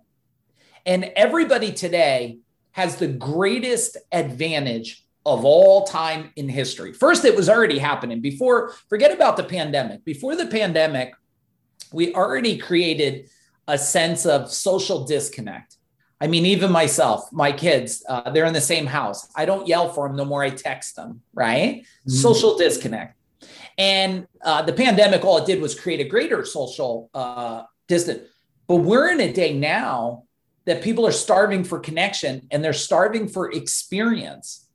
And 0.86 1.12
everybody 1.18 1.74
today 1.74 2.38
has 2.72 2.96
the 2.96 3.10
greatest 3.10 3.98
advantage 4.14 5.06
of 5.26 5.44
all 5.44 5.84
time 5.84 6.32
in 6.38 6.48
history. 6.48 6.94
First, 6.94 7.26
it 7.26 7.36
was 7.36 7.50
already 7.50 7.80
happening 7.80 8.22
before, 8.22 8.72
forget 8.88 9.14
about 9.14 9.36
the 9.36 9.44
pandemic. 9.44 10.06
Before 10.06 10.38
the 10.38 10.48
pandemic, 10.48 11.14
we 11.92 12.16
already 12.16 12.58
created 12.58 13.28
a 13.68 13.78
sense 13.78 14.26
of 14.26 14.50
social 14.54 15.04
disconnect. 15.04 15.76
I 16.24 16.28
mean, 16.28 16.46
even 16.46 16.72
myself, 16.72 17.30
my 17.34 17.52
kids, 17.52 18.02
uh, 18.08 18.30
they're 18.30 18.46
in 18.46 18.54
the 18.54 18.62
same 18.62 18.86
house. 18.86 19.28
I 19.36 19.44
don't 19.44 19.68
yell 19.68 19.90
for 19.90 20.08
them 20.08 20.16
no 20.16 20.24
more 20.24 20.42
I 20.42 20.52
text 20.52 20.96
them, 20.96 21.22
right? 21.34 21.82
Mm-hmm. 21.82 22.12
Social 22.12 22.58
disconnect. 22.58 23.18
And 23.78 24.26
uh, 24.42 24.62
the 24.62 24.72
pandemic, 24.72 25.26
all 25.26 25.40
it 25.40 25.46
did 25.46 25.62
was 25.62 25.78
create 25.78 26.00
a 26.00 26.06
greater 26.06 26.46
social 26.46 27.10
uh, 27.14 27.64
distance. 27.90 28.30
But 28.68 28.78
we're 28.78 29.12
in 29.12 29.20
a 29.20 29.34
day 29.34 29.52
now 29.54 30.24
that 30.64 30.82
people 30.82 31.06
are 31.06 31.12
starving 31.12 31.66
for 31.66 31.78
connection 31.78 32.48
and 32.52 32.64
they're 32.64 32.72
starving 32.72 33.28
for 33.28 33.52
experience. 33.52 34.70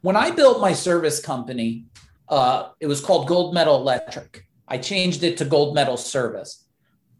When 0.00 0.16
I 0.16 0.32
built 0.32 0.60
my 0.60 0.72
service 0.72 1.20
company, 1.20 1.84
uh, 2.28 2.70
it 2.80 2.88
was 2.88 3.00
called 3.00 3.28
Gold 3.28 3.54
Medal 3.54 3.76
Electric. 3.76 4.48
I 4.66 4.78
changed 4.78 5.22
it 5.22 5.36
to 5.36 5.44
Gold 5.44 5.76
Medal 5.76 5.96
Service. 5.96 6.61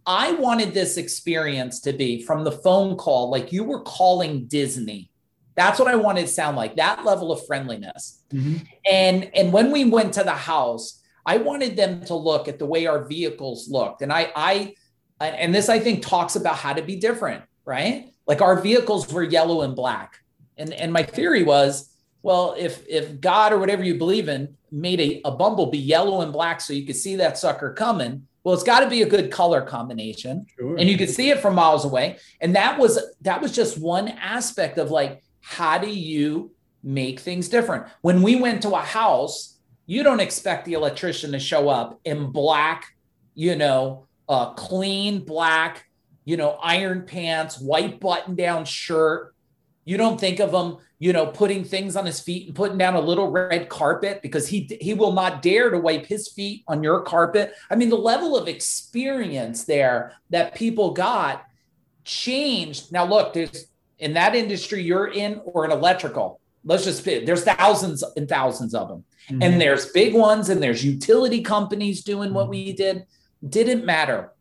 I 0.06 0.32
wanted 0.32 0.74
this 0.74 0.96
experience 0.96 1.80
to 1.80 1.92
be 1.92 2.22
from 2.22 2.44
the 2.44 2.52
phone 2.52 2.96
call, 2.96 3.30
like 3.30 3.52
you 3.52 3.64
were 3.64 3.82
calling 3.82 4.46
Disney. 4.46 5.10
That's 5.54 5.78
what 5.78 5.88
I 5.88 5.96
wanted 5.96 6.22
to 6.22 6.28
sound 6.28 6.56
like, 6.56 6.76
that 6.76 7.04
level 7.04 7.30
of 7.30 7.46
friendliness. 7.46 8.22
Mm-hmm. 8.32 8.64
And, 8.90 9.30
and 9.36 9.52
when 9.52 9.70
we 9.70 9.84
went 9.84 10.14
to 10.14 10.24
the 10.24 10.32
house, 10.32 11.00
I 11.26 11.36
wanted 11.36 11.76
them 11.76 12.04
to 12.06 12.14
look 12.14 12.48
at 12.48 12.58
the 12.58 12.66
way 12.66 12.86
our 12.86 13.04
vehicles 13.04 13.68
looked. 13.68 14.02
And 14.02 14.12
I, 14.12 14.32
I, 14.34 14.74
and 15.20 15.54
this 15.54 15.68
I 15.68 15.78
think 15.78 16.04
talks 16.04 16.36
about 16.36 16.56
how 16.56 16.72
to 16.72 16.82
be 16.82 16.96
different 16.96 17.44
right? 17.64 18.12
Like 18.26 18.40
our 18.40 18.60
vehicles 18.60 19.12
were 19.12 19.22
yellow 19.22 19.62
and 19.62 19.74
black. 19.74 20.18
And 20.56 20.72
and 20.72 20.92
my 20.92 21.02
theory 21.02 21.42
was, 21.42 21.90
well, 22.22 22.54
if 22.58 22.86
if 22.88 23.20
God 23.20 23.52
or 23.52 23.58
whatever 23.58 23.82
you 23.82 23.96
believe 23.96 24.28
in 24.28 24.56
made 24.70 25.00
a, 25.00 25.20
a 25.24 25.30
bumblebee 25.30 25.78
yellow 25.78 26.22
and 26.22 26.32
black 26.32 26.60
so 26.60 26.72
you 26.72 26.86
could 26.86 26.96
see 26.96 27.16
that 27.16 27.38
sucker 27.38 27.72
coming, 27.72 28.26
well, 28.44 28.54
it's 28.54 28.64
got 28.64 28.80
to 28.80 28.90
be 28.90 29.02
a 29.02 29.08
good 29.08 29.30
color 29.30 29.62
combination. 29.62 30.46
Sure. 30.58 30.76
And 30.76 30.88
you 30.88 30.98
could 30.98 31.10
see 31.10 31.30
it 31.30 31.40
from 31.40 31.54
miles 31.54 31.84
away. 31.84 32.18
And 32.40 32.56
that 32.56 32.78
was 32.78 32.98
that 33.20 33.40
was 33.40 33.52
just 33.52 33.78
one 33.78 34.08
aspect 34.08 34.78
of 34.78 34.90
like, 34.90 35.22
how 35.40 35.78
do 35.78 35.88
you 35.88 36.52
make 36.82 37.20
things 37.20 37.48
different? 37.48 37.86
When 38.00 38.22
we 38.22 38.36
went 38.36 38.62
to 38.62 38.70
a 38.70 38.80
house, 38.80 39.58
you 39.86 40.02
don't 40.02 40.20
expect 40.20 40.64
the 40.64 40.72
electrician 40.72 41.32
to 41.32 41.38
show 41.38 41.68
up 41.68 42.00
in 42.04 42.32
black, 42.32 42.86
you 43.34 43.56
know, 43.56 44.06
uh, 44.28 44.54
clean 44.54 45.24
black 45.24 45.84
you 46.24 46.36
know, 46.36 46.58
iron 46.62 47.04
pants, 47.04 47.60
white 47.60 48.00
button 48.00 48.34
down 48.34 48.64
shirt. 48.64 49.34
You 49.84 49.96
don't 49.96 50.20
think 50.20 50.38
of 50.38 50.52
him, 50.52 50.78
you 50.98 51.12
know, 51.12 51.26
putting 51.26 51.64
things 51.64 51.96
on 51.96 52.06
his 52.06 52.20
feet 52.20 52.46
and 52.46 52.54
putting 52.54 52.78
down 52.78 52.94
a 52.94 53.00
little 53.00 53.30
red 53.30 53.68
carpet 53.68 54.20
because 54.22 54.46
he 54.46 54.78
he 54.80 54.94
will 54.94 55.12
not 55.12 55.42
dare 55.42 55.70
to 55.70 55.78
wipe 55.78 56.06
his 56.06 56.28
feet 56.28 56.62
on 56.68 56.82
your 56.82 57.00
carpet. 57.02 57.54
I 57.70 57.74
mean, 57.74 57.88
the 57.88 57.96
level 57.96 58.36
of 58.36 58.46
experience 58.46 59.64
there 59.64 60.14
that 60.30 60.54
people 60.54 60.92
got 60.92 61.44
changed. 62.04 62.92
Now, 62.92 63.04
look, 63.04 63.32
there's 63.32 63.66
in 63.98 64.14
that 64.14 64.34
industry 64.34 64.82
you're 64.82 65.08
in 65.08 65.40
or 65.44 65.64
in 65.64 65.70
electrical. 65.70 66.40
Let's 66.64 66.84
just 66.84 67.04
there's 67.04 67.44
thousands 67.44 68.04
and 68.16 68.28
thousands 68.28 68.74
of 68.74 68.88
them. 68.88 69.04
Mm-hmm. 69.28 69.42
And 69.42 69.60
there's 69.60 69.86
big 69.86 70.14
ones 70.14 70.48
and 70.48 70.62
there's 70.62 70.84
utility 70.84 71.42
companies 71.42 72.04
doing 72.04 72.32
what 72.32 72.48
we 72.48 72.72
did. 72.72 73.06
Didn't 73.48 73.84
matter. 73.84 74.32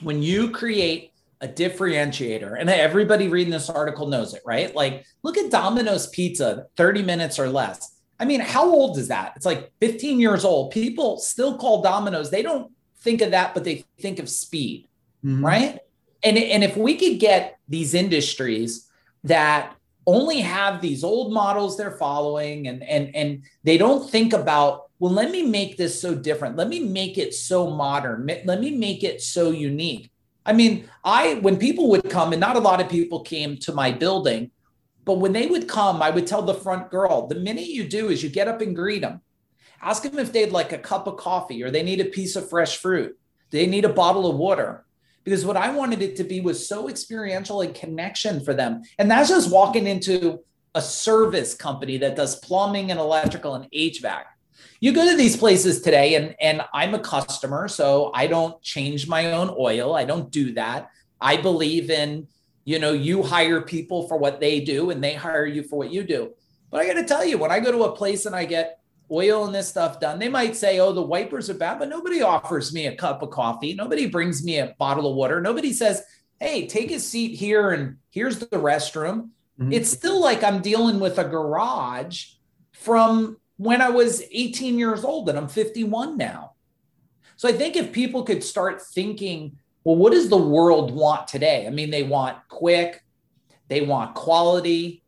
When 0.00 0.22
you 0.22 0.50
create 0.50 1.09
a 1.40 1.48
differentiator. 1.48 2.56
And 2.58 2.68
everybody 2.68 3.28
reading 3.28 3.52
this 3.52 3.70
article 3.70 4.06
knows 4.06 4.34
it, 4.34 4.42
right? 4.44 4.74
Like, 4.74 5.04
look 5.22 5.38
at 5.38 5.50
Domino's 5.50 6.08
Pizza, 6.08 6.66
30 6.76 7.02
minutes 7.02 7.38
or 7.38 7.48
less. 7.48 7.96
I 8.18 8.26
mean, 8.26 8.40
how 8.40 8.68
old 8.68 8.98
is 8.98 9.08
that? 9.08 9.32
It's 9.36 9.46
like 9.46 9.72
15 9.80 10.20
years 10.20 10.44
old. 10.44 10.72
People 10.72 11.16
still 11.18 11.56
call 11.56 11.82
Domino's. 11.82 12.30
They 12.30 12.42
don't 12.42 12.70
think 13.00 13.22
of 13.22 13.30
that, 13.30 13.54
but 13.54 13.64
they 13.64 13.84
think 13.98 14.18
of 14.18 14.28
speed, 14.28 14.88
mm-hmm. 15.24 15.44
right? 15.44 15.78
And, 16.22 16.36
and 16.36 16.62
if 16.62 16.76
we 16.76 16.96
could 16.96 17.18
get 17.18 17.58
these 17.68 17.94
industries 17.94 18.86
that 19.24 19.74
only 20.06 20.40
have 20.40 20.80
these 20.80 21.04
old 21.04 21.32
models 21.32 21.76
they're 21.76 21.90
following 21.90 22.66
and 22.68 22.82
and 22.82 23.14
and 23.14 23.42
they 23.64 23.76
don't 23.76 24.08
think 24.08 24.32
about 24.32 24.90
well 24.98 25.12
let 25.12 25.30
me 25.30 25.42
make 25.42 25.76
this 25.76 26.00
so 26.00 26.14
different 26.14 26.56
let 26.56 26.68
me 26.68 26.80
make 26.80 27.18
it 27.18 27.34
so 27.34 27.70
modern 27.70 28.26
let 28.44 28.60
me 28.60 28.70
make 28.70 29.04
it 29.04 29.20
so 29.20 29.50
unique 29.50 30.10
I 30.44 30.52
mean, 30.52 30.88
I 31.04 31.34
when 31.34 31.56
people 31.56 31.90
would 31.90 32.08
come, 32.08 32.32
and 32.32 32.40
not 32.40 32.56
a 32.56 32.60
lot 32.60 32.80
of 32.80 32.88
people 32.88 33.20
came 33.20 33.56
to 33.58 33.72
my 33.72 33.90
building, 33.92 34.50
but 35.04 35.18
when 35.18 35.32
they 35.32 35.46
would 35.46 35.68
come, 35.68 36.02
I 36.02 36.10
would 36.10 36.26
tell 36.26 36.42
the 36.42 36.54
front 36.54 36.90
girl, 36.90 37.26
the 37.26 37.34
minute 37.34 37.66
you 37.66 37.88
do 37.88 38.08
is 38.08 38.22
you 38.22 38.30
get 38.30 38.48
up 38.48 38.60
and 38.60 38.76
greet 38.76 39.02
them. 39.02 39.20
Ask 39.82 40.02
them 40.02 40.18
if 40.18 40.32
they'd 40.32 40.52
like 40.52 40.72
a 40.72 40.78
cup 40.78 41.06
of 41.06 41.16
coffee 41.16 41.62
or 41.62 41.70
they 41.70 41.82
need 41.82 42.00
a 42.00 42.06
piece 42.06 42.36
of 42.36 42.48
fresh 42.48 42.76
fruit. 42.76 43.18
They 43.50 43.66
need 43.66 43.84
a 43.84 43.92
bottle 43.92 44.30
of 44.30 44.36
water. 44.36 44.84
Because 45.24 45.44
what 45.44 45.56
I 45.56 45.70
wanted 45.70 46.02
it 46.02 46.16
to 46.16 46.24
be 46.24 46.40
was 46.40 46.66
so 46.66 46.88
experiential 46.88 47.60
and 47.60 47.74
connection 47.74 48.42
for 48.44 48.54
them. 48.54 48.82
And 48.98 49.10
that's 49.10 49.28
just 49.28 49.50
walking 49.50 49.86
into 49.86 50.40
a 50.74 50.80
service 50.80 51.54
company 51.54 51.98
that 51.98 52.16
does 52.16 52.36
plumbing 52.36 52.90
and 52.90 53.00
electrical 53.00 53.54
and 53.54 53.70
HVAC 53.72 54.22
you 54.80 54.92
go 54.92 55.08
to 55.08 55.16
these 55.16 55.36
places 55.36 55.82
today 55.82 56.14
and 56.14 56.34
and 56.40 56.62
i'm 56.72 56.94
a 56.94 56.98
customer 56.98 57.68
so 57.68 58.10
i 58.14 58.26
don't 58.26 58.60
change 58.62 59.08
my 59.08 59.32
own 59.32 59.54
oil. 59.58 59.94
I 59.94 60.04
don't 60.04 60.30
do 60.30 60.52
that. 60.52 60.90
I 61.20 61.36
believe 61.36 61.90
in 61.90 62.26
you 62.64 62.78
know 62.78 62.92
you 62.92 63.22
hire 63.22 63.60
people 63.60 64.08
for 64.08 64.16
what 64.16 64.40
they 64.40 64.60
do 64.60 64.90
and 64.90 65.02
they 65.02 65.14
hire 65.14 65.46
you 65.46 65.62
for 65.62 65.76
what 65.76 65.92
you 65.92 66.02
do. 66.04 66.32
But 66.70 66.80
i 66.80 66.86
got 66.86 66.94
to 66.94 67.04
tell 67.04 67.24
you 67.24 67.38
when 67.38 67.50
i 67.50 67.60
go 67.60 67.72
to 67.72 67.84
a 67.84 67.96
place 67.96 68.26
and 68.26 68.34
i 68.34 68.44
get 68.44 68.78
oil 69.10 69.44
and 69.44 69.54
this 69.54 69.68
stuff 69.68 69.98
done 69.98 70.20
they 70.20 70.28
might 70.28 70.54
say 70.54 70.78
oh 70.78 70.92
the 70.92 71.02
wipers 71.02 71.50
are 71.50 71.54
bad 71.54 71.80
but 71.80 71.88
nobody 71.88 72.22
offers 72.22 72.72
me 72.72 72.86
a 72.86 72.96
cup 72.96 73.22
of 73.22 73.30
coffee. 73.30 73.74
Nobody 73.74 74.06
brings 74.06 74.44
me 74.44 74.58
a 74.58 74.74
bottle 74.78 75.10
of 75.10 75.16
water. 75.16 75.40
Nobody 75.40 75.72
says 75.72 76.02
hey 76.38 76.66
take 76.66 76.90
a 76.90 77.00
seat 77.00 77.36
here 77.36 77.70
and 77.70 77.96
here's 78.10 78.38
the 78.38 78.46
restroom. 78.46 79.30
Mm-hmm. 79.60 79.74
it's 79.74 79.90
still 79.90 80.20
like 80.22 80.42
i'm 80.42 80.62
dealing 80.62 81.00
with 81.00 81.18
a 81.18 81.24
garage 81.24 82.28
from 82.72 83.36
when 83.60 83.82
I 83.82 83.90
was 83.90 84.22
18 84.32 84.78
years 84.78 85.04
old 85.04 85.28
and 85.28 85.36
I'm 85.36 85.46
51 85.46 86.16
now. 86.16 86.52
So 87.36 87.46
I 87.46 87.52
think 87.52 87.76
if 87.76 87.92
people 87.92 88.22
could 88.22 88.42
start 88.42 88.80
thinking, 88.80 89.58
well, 89.84 89.96
what 89.96 90.12
does 90.12 90.30
the 90.30 90.38
world 90.38 90.92
want 90.92 91.28
today? 91.28 91.66
I 91.66 91.70
mean, 91.70 91.90
they 91.90 92.02
want 92.02 92.38
quick, 92.48 93.04
they 93.68 93.82
want 93.82 94.14
quality, 94.14 95.02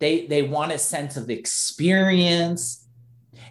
they, 0.00 0.26
they 0.26 0.42
want 0.42 0.72
a 0.72 0.78
sense 0.78 1.16
of 1.16 1.30
experience, 1.30 2.88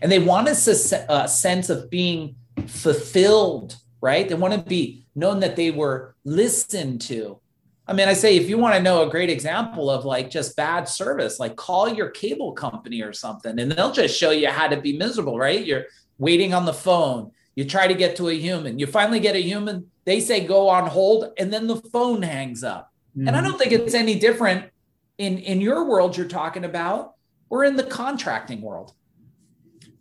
and 0.02 0.12
they 0.12 0.20
want 0.20 0.50
a, 0.50 1.06
a 1.08 1.30
sense 1.30 1.70
of 1.70 1.90
being 1.90 2.36
fulfilled, 2.68 3.78
right? 4.02 4.28
They 4.28 4.36
want 4.36 4.54
to 4.54 4.60
be 4.60 5.06
known 5.16 5.40
that 5.40 5.56
they 5.56 5.72
were 5.72 6.14
listened 6.26 7.00
to. 7.04 7.40
I 7.88 7.94
mean, 7.94 8.08
I 8.08 8.14
say 8.14 8.38
if 8.38 8.48
you 8.48 8.58
want 8.58 8.76
to 8.76 8.82
know 8.82 9.06
a 9.06 9.10
great 9.10 9.30
example 9.30 9.90
of 9.90 10.06
like 10.06 10.30
just 10.30 10.56
bad 10.56 10.88
service, 10.88 11.40
like 11.40 11.56
call 11.56 11.90
your 11.90 12.10
cable 12.10 12.54
company 12.54 13.02
or 13.02 13.12
something, 13.12 13.60
and 13.60 13.72
they'll 13.72 13.92
just 13.92 14.18
show 14.18 14.32
you 14.32 14.50
how 14.50 14.68
to 14.68 14.80
be 14.80 14.98
miserable, 14.98 15.38
right? 15.38 15.66
You're 15.66 15.86
waiting 16.18 16.54
on 16.54 16.66
the 16.66 16.74
phone, 16.74 17.32
you 17.56 17.66
try 17.66 17.88
to 17.88 17.94
get 17.94 18.16
to 18.18 18.30
a 18.30 18.34
human, 18.34 18.80
you 18.80 18.88
finally 18.88 19.20
get 19.20 19.36
a 19.36 19.42
human, 19.42 19.90
they 20.06 20.20
say 20.20 20.46
go 20.46 20.70
on 20.70 20.88
hold, 20.88 21.32
and 21.38 21.52
then 21.52 21.68
the 21.68 21.76
phone 21.76 22.22
hangs 22.22 22.64
up. 22.64 22.92
Mm-hmm. 23.18 23.28
And 23.28 23.36
I 23.36 23.42
don't 23.42 23.58
think 23.58 23.72
it's 23.72 23.94
any 23.94 24.18
different 24.18 24.72
in 25.18 25.38
in 25.40 25.60
your 25.60 25.86
world 25.86 26.16
you're 26.16 26.28
talking 26.28 26.66
about 26.66 27.16
or 27.50 27.66
in 27.66 27.76
the 27.76 27.84
contracting 27.84 28.62
world. 28.62 28.94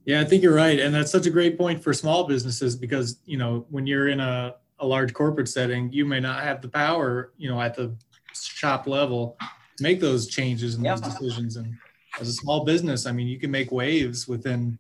Yeah, 0.05 0.21
I 0.21 0.25
think 0.25 0.43
you're 0.43 0.55
right. 0.55 0.81
And 0.81 0.95
that's 0.95 1.11
such 1.11 1.27
a 1.27 1.31
great 1.31 1.59
point 1.59 1.83
for 1.83 1.93
small 1.93 2.27
businesses 2.27 2.75
because, 2.75 3.21
you 3.27 3.37
know, 3.37 3.67
when 3.71 3.87
you're 3.87 4.09
in 4.09 4.21
a 4.21 4.55
a 4.81 4.87
large 4.87 5.13
corporate 5.13 5.49
setting, 5.49 5.93
you 5.93 6.05
may 6.05 6.21
not 6.21 6.43
have 6.43 6.63
the 6.63 6.69
power, 6.69 7.33
you 7.37 7.49
know, 7.49 7.61
at 7.61 7.75
the 7.75 7.95
shop 8.35 8.87
level 8.87 9.37
to 9.77 9.83
make 9.83 10.01
those 10.01 10.27
changes 10.27 10.75
and 10.75 10.85
those 10.85 11.01
decisions. 11.01 11.57
And 11.57 11.77
as 12.21 12.29
a 12.29 12.33
small 12.33 12.65
business, 12.65 13.07
I 13.07 13.13
mean, 13.13 13.29
you 13.29 13.39
can 13.39 13.51
make 13.51 13.71
waves 13.71 14.27
within 14.27 14.79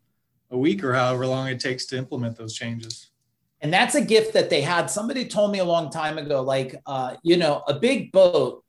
a 0.50 0.59
week 0.59 0.83
or 0.83 0.95
however 0.95 1.26
long 1.26 1.49
it 1.49 1.61
takes 1.61 1.87
to 1.87 1.97
implement 1.97 2.37
those 2.37 2.54
changes. 2.54 3.11
And 3.61 3.73
that's 3.73 3.95
a 3.95 4.00
gift 4.00 4.33
that 4.33 4.49
they 4.49 4.62
had. 4.62 4.90
Somebody 4.90 5.26
told 5.26 5.52
me 5.52 5.59
a 5.59 5.64
long 5.64 5.90
time 5.90 6.16
ago, 6.16 6.40
like, 6.42 6.75
uh, 6.87 7.16
you 7.23 7.37
know, 7.37 7.62
a 7.69 7.75
big 7.78 8.11
boat 8.11 8.64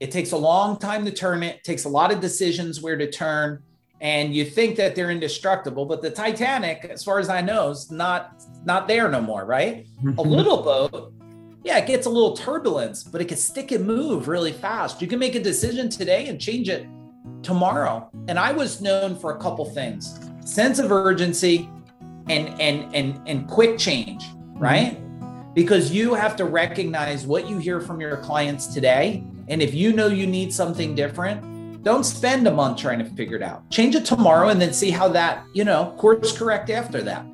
It 0.00 0.10
takes 0.10 0.32
a 0.32 0.36
long 0.36 0.78
time 0.78 1.04
to 1.04 1.10
turn 1.10 1.42
it, 1.42 1.64
takes 1.64 1.84
a 1.84 1.88
lot 1.88 2.12
of 2.12 2.20
decisions 2.20 2.80
where 2.80 2.96
to 2.96 3.10
turn. 3.10 3.62
And 4.00 4.34
you 4.34 4.44
think 4.44 4.76
that 4.76 4.94
they're 4.94 5.10
indestructible, 5.10 5.84
but 5.84 6.02
the 6.02 6.10
Titanic, 6.10 6.84
as 6.84 7.02
far 7.02 7.18
as 7.18 7.28
I 7.28 7.40
know, 7.40 7.70
is 7.70 7.90
not 7.90 8.42
not 8.64 8.86
there 8.86 9.08
no 9.08 9.20
more, 9.20 9.44
right? 9.44 9.86
a 10.18 10.22
little 10.22 10.62
boat, 10.62 11.12
yeah, 11.64 11.78
it 11.78 11.86
gets 11.86 12.06
a 12.06 12.10
little 12.10 12.36
turbulence, 12.36 13.02
but 13.02 13.20
it 13.20 13.26
can 13.26 13.36
stick 13.36 13.72
and 13.72 13.84
move 13.84 14.28
really 14.28 14.52
fast. 14.52 15.02
You 15.02 15.08
can 15.08 15.18
make 15.18 15.34
a 15.34 15.42
decision 15.42 15.88
today 15.88 16.28
and 16.28 16.40
change 16.40 16.68
it 16.68 16.86
tomorrow. 17.42 18.08
And 18.28 18.38
I 18.38 18.52
was 18.52 18.80
known 18.80 19.16
for 19.16 19.36
a 19.36 19.38
couple 19.38 19.64
things: 19.64 20.20
sense 20.44 20.78
of 20.78 20.92
urgency 20.92 21.68
and 22.28 22.48
and 22.60 22.94
and 22.94 23.20
and 23.26 23.48
quick 23.48 23.78
change, 23.78 24.24
right? 24.54 24.94
Mm-hmm. 24.94 25.54
Because 25.54 25.90
you 25.90 26.14
have 26.14 26.36
to 26.36 26.44
recognize 26.44 27.26
what 27.26 27.48
you 27.48 27.58
hear 27.58 27.80
from 27.80 28.00
your 28.00 28.18
clients 28.18 28.68
today 28.68 29.24
and 29.48 29.62
if 29.62 29.74
you 29.74 29.92
know 29.92 30.08
you 30.08 30.26
need 30.26 30.52
something 30.52 30.94
different, 30.94 31.42
don't 31.82 32.04
spend 32.04 32.46
a 32.46 32.50
month 32.50 32.78
trying 32.78 32.98
to 32.98 33.04
figure 33.04 33.36
it 33.36 33.42
out. 33.42 33.70
Change 33.70 33.94
it 33.94 34.04
tomorrow 34.04 34.48
and 34.48 34.60
then 34.60 34.72
see 34.72 34.90
how 34.90 35.08
that, 35.08 35.44
you 35.54 35.64
know, 35.64 35.94
course 35.96 36.36
correct 36.36 36.70
after 36.70 37.02
that. 37.02 37.24